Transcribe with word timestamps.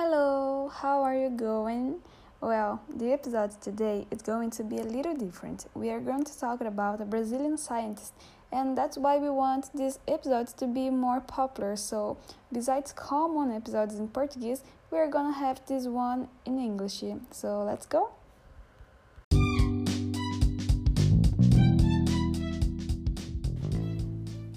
Hello, 0.00 0.70
how 0.72 1.02
are 1.02 1.16
you 1.16 1.28
going? 1.28 1.96
Well, 2.40 2.80
the 2.88 3.12
episode 3.12 3.60
today 3.60 4.06
is 4.12 4.22
going 4.22 4.50
to 4.50 4.62
be 4.62 4.78
a 4.78 4.84
little 4.84 5.16
different. 5.16 5.66
We 5.74 5.90
are 5.90 5.98
going 5.98 6.22
to 6.22 6.38
talk 6.38 6.60
about 6.60 7.00
a 7.00 7.04
Brazilian 7.04 7.58
scientist, 7.58 8.12
and 8.52 8.78
that's 8.78 8.96
why 8.96 9.18
we 9.18 9.28
want 9.28 9.74
these 9.74 9.98
episodes 10.06 10.52
to 10.52 10.68
be 10.68 10.88
more 10.88 11.20
popular. 11.20 11.74
So, 11.74 12.16
besides 12.52 12.92
common 12.92 13.50
episodes 13.50 13.96
in 13.96 14.06
Portuguese, 14.06 14.62
we 14.92 14.98
are 14.98 15.08
gonna 15.08 15.32
have 15.32 15.66
this 15.66 15.88
one 15.88 16.28
in 16.46 16.60
English. 16.60 17.02
So, 17.32 17.64
let's 17.64 17.86
go. 17.86 18.10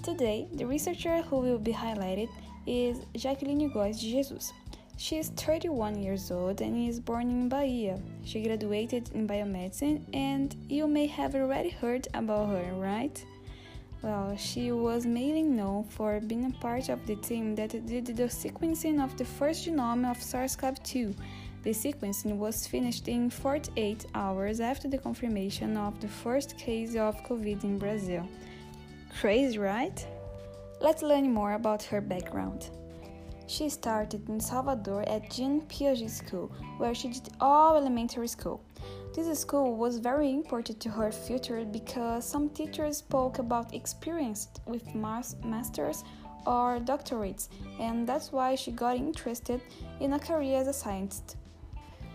Today, 0.04 0.46
the 0.52 0.66
researcher 0.66 1.22
who 1.22 1.38
will 1.38 1.58
be 1.58 1.72
highlighted 1.72 2.28
is 2.64 2.98
Jacqueline 3.16 3.68
Góes 3.72 3.98
de 3.98 4.08
Jesus. 4.08 4.52
She 5.02 5.18
is 5.18 5.30
31 5.30 6.00
years 6.00 6.30
old 6.30 6.60
and 6.60 6.88
is 6.88 7.00
born 7.00 7.28
in 7.28 7.48
Bahia. 7.48 7.98
She 8.22 8.40
graduated 8.44 9.10
in 9.14 9.26
biomedicine, 9.26 10.00
and 10.14 10.54
you 10.68 10.86
may 10.86 11.08
have 11.08 11.34
already 11.34 11.70
heard 11.70 12.06
about 12.14 12.50
her, 12.50 12.72
right? 12.74 13.24
Well, 14.00 14.36
she 14.36 14.70
was 14.70 15.04
mainly 15.04 15.42
known 15.42 15.82
for 15.88 16.20
being 16.20 16.44
a 16.44 16.60
part 16.60 16.88
of 16.88 17.04
the 17.04 17.16
team 17.16 17.56
that 17.56 17.70
did 17.84 18.06
the 18.06 18.28
sequencing 18.28 19.02
of 19.02 19.16
the 19.16 19.24
first 19.24 19.66
genome 19.66 20.08
of 20.08 20.22
SARS 20.22 20.54
CoV 20.54 20.80
2. 20.84 21.12
The 21.64 21.70
sequencing 21.70 22.36
was 22.36 22.68
finished 22.68 23.08
in 23.08 23.28
48 23.28 24.06
hours 24.14 24.60
after 24.60 24.86
the 24.86 24.98
confirmation 24.98 25.76
of 25.76 25.98
the 26.00 26.06
first 26.06 26.56
case 26.56 26.94
of 26.94 27.24
COVID 27.24 27.64
in 27.64 27.76
Brazil. 27.76 28.24
Crazy, 29.18 29.58
right? 29.58 30.06
Let's 30.80 31.02
learn 31.02 31.34
more 31.34 31.54
about 31.54 31.82
her 31.82 32.00
background. 32.00 32.70
She 33.52 33.68
started 33.68 34.30
in 34.30 34.40
Salvador 34.40 35.06
at 35.06 35.30
Jean 35.30 35.60
Piaget 35.68 36.08
School, 36.08 36.50
where 36.78 36.94
she 36.94 37.08
did 37.08 37.28
all 37.38 37.76
elementary 37.76 38.26
school. 38.26 38.64
This 39.14 39.38
school 39.38 39.76
was 39.76 39.98
very 39.98 40.30
important 40.30 40.80
to 40.80 40.88
her 40.88 41.12
future 41.12 41.62
because 41.66 42.26
some 42.26 42.48
teachers 42.48 42.96
spoke 42.96 43.40
about 43.40 43.74
experience 43.74 44.48
with 44.64 44.94
masters 44.94 46.02
or 46.46 46.80
doctorates, 46.80 47.50
and 47.78 48.06
that's 48.06 48.32
why 48.32 48.54
she 48.54 48.70
got 48.70 48.96
interested 48.96 49.60
in 50.00 50.14
a 50.14 50.18
career 50.18 50.56
as 50.56 50.68
a 50.68 50.72
scientist. 50.72 51.36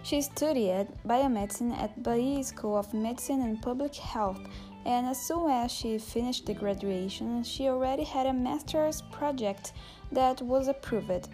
She 0.02 0.22
studied 0.24 0.88
biomedicine 1.06 1.78
at 1.78 2.02
Bahia 2.02 2.44
School 2.44 2.78
of 2.78 2.96
Medicine 2.96 3.44
and 3.44 3.62
Public 3.62 3.94
Health, 3.94 4.42
and 4.88 5.06
as 5.06 5.22
soon 5.22 5.52
as 5.52 5.72
she 5.72 6.00
finished 6.00 6.48
the 6.48 6.56
graduation, 6.56 7.44
she 7.44 7.68
already 7.68 8.06
had 8.06 8.26
a 8.26 8.34
master's 8.34 9.04
project 9.12 9.74
that 10.12 10.42
was 10.42 10.68
approved. 10.68 11.30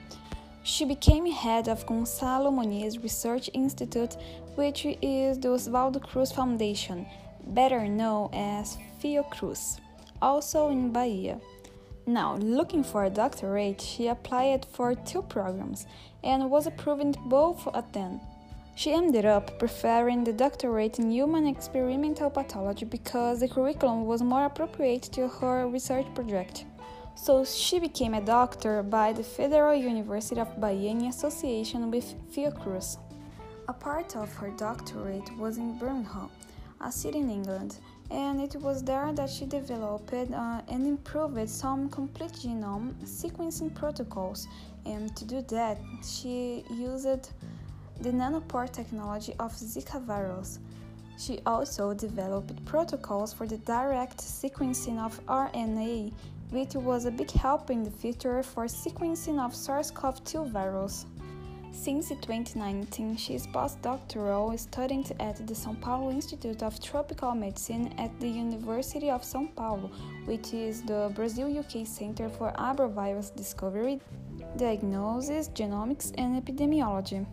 She 0.64 0.86
became 0.86 1.26
head 1.26 1.68
of 1.68 1.86
Gonçalo 1.86 2.52
Moniz 2.52 3.04
Research 3.04 3.50
Institute, 3.54 4.16
which 4.56 4.86
is 5.02 5.38
the 5.40 5.50
Oswaldo 5.50 6.02
Cruz 6.02 6.32
Foundation, 6.32 7.06
better 7.48 7.86
known 7.88 8.30
as 8.34 8.78
Fiocruz, 9.02 9.80
also 10.22 10.70
in 10.70 10.92
Bahia. 10.92 11.40
Now, 12.06 12.36
looking 12.36 12.84
for 12.84 13.04
a 13.04 13.10
doctorate, 13.10 13.82
she 13.82 14.08
applied 14.08 14.66
for 14.66 14.96
two 14.96 15.22
programs 15.22 15.86
and 16.24 16.50
was 16.50 16.68
approved 16.68 17.18
both 17.26 17.68
at 17.74 17.92
them. 17.92 18.22
She 18.76 18.92
ended 18.94 19.26
up 19.26 19.60
preferring 19.60 20.24
the 20.24 20.34
doctorate 20.34 20.98
in 20.98 21.12
human 21.12 21.46
experimental 21.46 22.30
pathology 22.30 22.86
because 22.86 23.42
the 23.42 23.48
curriculum 23.48 24.06
was 24.06 24.22
more 24.22 24.46
appropriate 24.46 25.04
to 25.14 25.28
her 25.28 25.68
research 25.68 26.08
project 26.16 26.66
so 27.16 27.46
she 27.46 27.80
became 27.80 28.14
a 28.14 28.22
doctor 28.22 28.84
by 28.84 29.14
the 29.14 29.24
Federal 29.24 29.76
University 29.76 30.42
of 30.42 30.60
Bahia 30.60 30.92
in 30.92 31.06
association 31.06 31.92
with 31.92 32.16
Fiocruz. 32.34 32.98
A 33.68 33.74
part 33.74 34.16
of 34.16 34.34
her 34.36 34.50
doctorate 34.58 35.30
was 35.38 35.58
in 35.58 35.78
Birmingham, 35.78 36.30
a 36.82 36.92
city 36.92 37.20
in 37.20 37.30
England, 37.30 37.80
and 38.12 38.42
it 38.42 38.56
was 38.56 38.84
there 38.84 39.12
that 39.14 39.30
she 39.30 39.46
developed 39.46 40.14
uh, 40.14 40.62
and 40.68 40.86
improved 40.86 41.50
some 41.50 41.90
complete 41.90 42.34
genome 42.34 42.94
sequencing 43.06 43.74
protocols. 43.74 44.48
And 44.86 45.16
to 45.16 45.26
do 45.26 45.42
that, 45.50 45.80
she 46.04 46.66
used 46.70 47.32
the 48.02 48.12
nanopore 48.12 48.70
technology 48.72 49.34
of 49.40 49.54
Zika 49.54 50.02
virus. 50.02 50.60
She 51.18 51.40
also 51.46 51.94
developed 51.94 52.66
protocols 52.66 53.34
for 53.34 53.48
the 53.48 53.58
direct 53.58 54.18
sequencing 54.18 55.00
of 55.00 55.26
RNA 55.28 56.12
which 56.54 56.76
was 56.76 57.06
a 57.06 57.12
big 57.12 57.32
help 57.32 57.72
in 57.72 57.84
the 57.84 57.90
future 57.90 58.44
for 58.44 58.66
sequencing 58.66 59.40
of 59.44 59.56
SARS-CoV-2 59.56 60.52
virus. 60.52 61.08
Since 61.72 62.10
2019, 62.10 63.18
she 63.18 63.34
is 63.34 63.48
postdoctoral 63.48 64.58
studying 64.60 65.04
at 65.20 65.38
the 65.48 65.56
São 65.56 65.82
Paulo 65.82 66.12
Institute 66.12 66.62
of 66.62 66.80
Tropical 66.80 67.34
Medicine 67.34 67.92
at 67.98 68.12
the 68.20 68.28
University 68.28 69.10
of 69.10 69.24
São 69.24 69.48
Paulo, 69.56 69.90
which 70.26 70.54
is 70.54 70.84
the 70.84 71.12
Brazil-UK 71.16 71.88
Center 71.88 72.30
for 72.30 72.52
Arbovirus 72.52 73.36
Discovery, 73.36 74.00
Diagnosis, 74.56 75.50
Genomics 75.50 76.14
and 76.20 76.40
Epidemiology. 76.40 77.26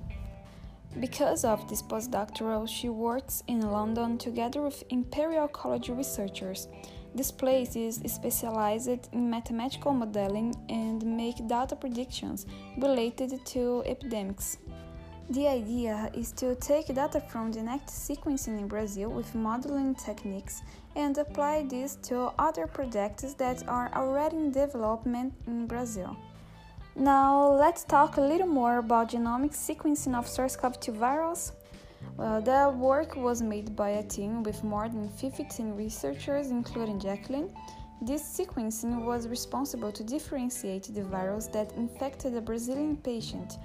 Because 0.99 1.45
of 1.45 1.69
this 1.69 1.83
postdoctoral, 1.83 2.69
she 2.69 2.89
works 2.89 3.45
in 3.47 3.61
London 3.61 4.19
together 4.19 4.61
with 4.61 4.83
Imperial 4.91 5.47
College 5.47 5.89
researchers. 5.89 6.67
This 7.15 7.31
place 7.31 7.77
is 7.77 8.03
specialized 8.07 9.09
in 9.13 9.31
mathematical 9.31 9.93
modeling 9.93 10.55
and 10.69 11.05
make 11.05 11.47
data 11.47 11.77
predictions 11.77 12.47
related 12.79 13.45
to 13.47 13.85
epidemics. 13.87 14.59
The 15.31 15.47
idea 15.47 16.11
is 16.13 16.33
to 16.33 16.57
take 16.57 16.93
data 16.93 17.21
from 17.21 17.53
next 17.53 18.09
sequencing 18.09 18.59
in 18.59 18.67
Brazil 18.67 19.11
with 19.11 19.33
modeling 19.33 19.95
techniques 19.95 20.63
and 20.97 21.17
apply 21.17 21.67
this 21.71 21.95
to 22.09 22.33
other 22.37 22.67
projects 22.67 23.33
that 23.35 23.67
are 23.69 23.93
already 23.95 24.37
in 24.39 24.51
development 24.51 25.35
in 25.47 25.69
Brazil. 25.69 26.17
Now, 26.97 27.53
let's 27.53 27.85
talk 27.85 28.17
a 28.17 28.21
little 28.21 28.49
more 28.49 28.79
about 28.79 29.11
genomic 29.11 29.55
sequencing 29.55 30.15
of 30.17 30.27
SARS 30.27 30.57
CoV 30.57 30.81
2 30.81 30.93
virus. 30.93 31.53
Well, 32.17 32.43
the 32.43 32.75
work 32.77 33.15
was 33.15 33.41
made 33.41 33.77
by 33.77 33.91
a 33.91 34.03
team 34.03 34.43
with 34.43 34.65
more 34.65 34.89
than 34.89 35.09
15 35.09 35.77
researchers, 35.77 36.51
including 36.51 36.99
Jacqueline. 36.99 37.55
This 38.03 38.23
sequencing 38.23 39.05
was 39.05 39.29
responsible 39.29 39.93
to 39.93 40.03
differentiate 40.03 40.93
the 40.93 41.05
virus 41.05 41.47
that 41.49 41.73
infected 41.75 42.35
a 42.35 42.41
Brazilian 42.41 42.97
patient. 42.97 43.59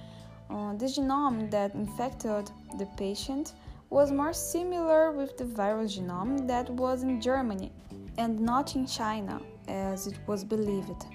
Uh, 0.51 0.73
the 0.73 0.85
genome 0.85 1.49
that 1.49 1.73
infected 1.73 2.51
the 2.77 2.85
patient 2.95 3.53
was 3.89 4.11
more 4.11 4.33
similar 4.33 5.11
with 5.11 5.35
the 5.37 5.45
virus 5.45 5.97
genome 5.97 6.47
that 6.47 6.69
was 6.69 7.01
in 7.01 7.19
Germany 7.19 7.71
and 8.19 8.39
not 8.39 8.75
in 8.75 8.85
China, 8.85 9.41
as 9.67 10.05
it 10.05 10.19
was 10.27 10.43
believed. 10.43 11.05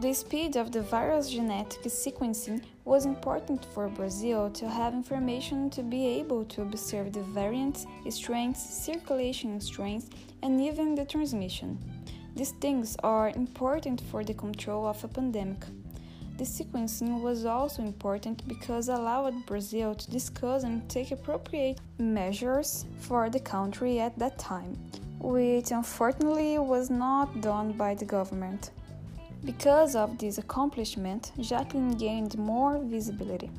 The 0.00 0.14
speed 0.14 0.56
of 0.56 0.72
the 0.72 0.80
virus 0.80 1.28
genetic 1.28 1.82
sequencing 1.82 2.62
was 2.86 3.04
important 3.04 3.66
for 3.74 3.86
Brazil 3.86 4.48
to 4.52 4.66
have 4.66 4.94
information 4.94 5.68
to 5.70 5.82
be 5.82 6.06
able 6.06 6.46
to 6.46 6.62
observe 6.62 7.12
the 7.12 7.20
variants, 7.20 7.84
strains, 8.08 8.58
circulation 8.58 9.60
strains, 9.60 10.08
and 10.42 10.58
even 10.58 10.94
the 10.94 11.04
transmission. 11.04 11.78
These 12.34 12.52
things 12.62 12.96
are 13.02 13.28
important 13.28 14.00
for 14.10 14.24
the 14.24 14.32
control 14.32 14.86
of 14.86 15.04
a 15.04 15.08
pandemic. 15.08 15.66
The 16.38 16.44
sequencing 16.44 17.20
was 17.20 17.44
also 17.44 17.82
important 17.82 18.48
because 18.48 18.88
allowed 18.88 19.44
Brazil 19.44 19.94
to 19.94 20.10
discuss 20.10 20.62
and 20.62 20.88
take 20.88 21.10
appropriate 21.10 21.78
measures 21.98 22.86
for 23.00 23.28
the 23.28 23.40
country 23.40 24.00
at 24.00 24.18
that 24.18 24.38
time, 24.38 24.78
which 25.18 25.72
unfortunately 25.72 26.58
was 26.58 26.88
not 26.88 27.42
done 27.42 27.72
by 27.72 27.94
the 27.94 28.06
government. 28.06 28.70
Because 29.44 29.96
of 29.96 30.18
this 30.18 30.38
accomplishment, 30.38 31.32
Jacqueline 31.40 31.92
gained 31.92 32.36
more 32.36 32.78
visibility. 32.78 33.50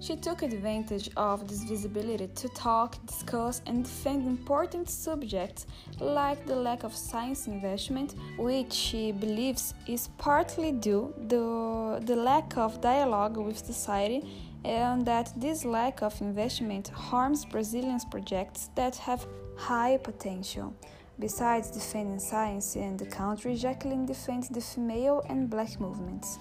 She 0.00 0.16
took 0.16 0.42
advantage 0.42 1.08
of 1.16 1.46
this 1.46 1.62
visibility 1.62 2.26
to 2.26 2.48
talk, 2.48 2.98
discuss, 3.06 3.62
and 3.66 3.84
defend 3.84 4.26
important 4.26 4.90
subjects 4.90 5.66
like 6.00 6.44
the 6.44 6.56
lack 6.56 6.82
of 6.82 6.92
science 6.92 7.46
investment, 7.46 8.16
which 8.36 8.72
she 8.72 9.12
believes 9.12 9.74
is 9.86 10.08
partly 10.18 10.72
due 10.72 11.14
to 11.28 12.00
the 12.00 12.16
lack 12.16 12.58
of 12.58 12.80
dialogue 12.80 13.36
with 13.36 13.58
society 13.58 14.28
and 14.64 15.06
that 15.06 15.32
this 15.36 15.64
lack 15.64 16.02
of 16.02 16.20
investment 16.20 16.88
harms 16.88 17.44
Brazilian 17.44 18.00
projects 18.10 18.70
that 18.74 18.96
have 18.96 19.26
high 19.56 19.98
potential. 19.98 20.74
Besides 21.22 21.70
defending 21.70 22.18
science 22.18 22.74
and 22.74 22.98
the 22.98 23.06
country, 23.06 23.54
Jacqueline 23.54 24.06
defends 24.06 24.48
the 24.48 24.60
female 24.60 25.22
and 25.28 25.48
black 25.48 25.78
movements. 25.78 26.40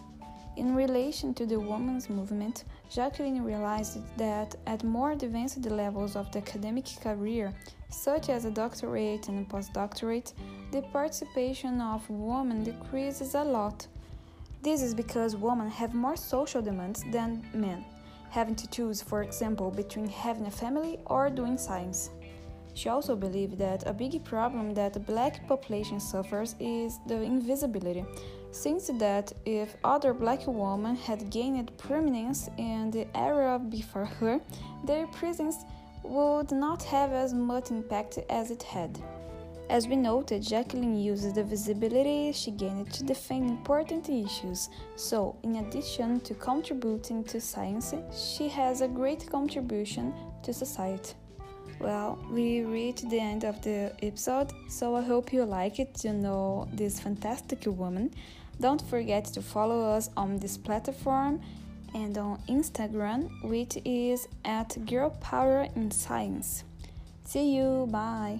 In 0.57 0.73
relation 0.73 1.35
to 1.35 1.45
the 1.45 1.59
women's 1.59 2.09
movement, 2.09 2.63
Jacqueline 2.89 3.43
realized 3.43 3.99
that 4.17 4.55
at 4.65 4.83
more 4.83 5.11
advanced 5.11 5.63
levels 5.67 6.15
of 6.15 6.31
the 6.31 6.39
academic 6.39 6.87
career, 6.99 7.53
such 7.89 8.29
as 8.29 8.45
a 8.45 8.49
doctorate 8.49 9.27
and 9.27 9.45
a 9.45 9.49
postdoctorate, 9.53 10.33
the 10.71 10.81
participation 10.91 11.79
of 11.79 12.09
women 12.09 12.63
decreases 12.63 13.35
a 13.35 13.43
lot. 13.43 13.85
This 14.63 14.81
is 14.81 14.95
because 14.95 15.35
women 15.35 15.69
have 15.69 15.93
more 15.93 16.15
social 16.15 16.63
demands 16.63 17.03
than 17.11 17.45
men, 17.53 17.85
having 18.31 18.55
to 18.55 18.67
choose, 18.67 18.99
for 18.99 19.21
example, 19.21 19.69
between 19.69 20.07
having 20.07 20.47
a 20.47 20.51
family 20.51 20.97
or 21.05 21.29
doing 21.29 21.59
science. 21.59 22.09
She 22.73 22.89
also 22.89 23.15
believed 23.15 23.57
that 23.57 23.85
a 23.85 23.93
big 23.93 24.23
problem 24.23 24.73
that 24.73 24.93
the 24.93 24.99
black 24.99 25.47
population 25.47 25.99
suffers 25.99 26.55
is 26.59 26.99
the 27.07 27.21
invisibility, 27.21 28.05
since 28.51 28.87
that 28.87 29.33
if 29.45 29.75
other 29.83 30.13
black 30.13 30.47
women 30.47 30.95
had 30.95 31.29
gained 31.29 31.75
prominence 31.77 32.49
in 32.57 32.91
the 32.91 33.07
era 33.15 33.59
before 33.59 34.05
her, 34.05 34.39
their 34.85 35.07
presence 35.07 35.57
would 36.03 36.51
not 36.51 36.83
have 36.83 37.11
as 37.11 37.33
much 37.33 37.71
impact 37.71 38.19
as 38.29 38.51
it 38.51 38.63
had. 38.63 38.99
As 39.69 39.87
we 39.87 39.95
noted, 39.95 40.41
Jacqueline 40.41 40.97
uses 40.97 41.31
the 41.31 41.45
visibility 41.45 42.33
she 42.33 42.51
gained 42.51 42.91
to 42.91 43.05
defend 43.05 43.49
important 43.49 44.09
issues. 44.09 44.69
So, 44.97 45.37
in 45.43 45.55
addition 45.57 46.19
to 46.21 46.33
contributing 46.33 47.23
to 47.25 47.39
science, 47.39 47.93
she 48.13 48.49
has 48.49 48.81
a 48.81 48.87
great 48.89 49.29
contribution 49.31 50.13
to 50.43 50.51
society. 50.51 51.13
Well, 51.79 52.19
we 52.29 52.61
reached 52.61 53.09
the 53.09 53.19
end 53.19 53.43
of 53.43 53.61
the 53.63 53.91
episode, 54.03 54.53
so 54.69 54.95
I 54.95 55.01
hope 55.01 55.33
you 55.33 55.43
like 55.45 55.79
it 55.79 55.95
to 55.95 56.13
know 56.13 56.67
this 56.73 56.99
fantastic 56.99 57.65
woman. 57.65 58.13
Don't 58.59 58.81
forget 58.83 59.25
to 59.25 59.41
follow 59.41 59.81
us 59.81 60.11
on 60.15 60.37
this 60.37 60.57
platform 60.57 61.41
and 61.95 62.17
on 62.17 62.37
Instagram, 62.47 63.29
which 63.43 63.77
is 63.83 64.27
at 64.45 64.77
Girl 64.85 65.09
Power 65.21 65.67
in 65.75 65.89
Science. 65.89 66.63
See 67.25 67.55
you, 67.55 67.87
bye. 67.89 68.39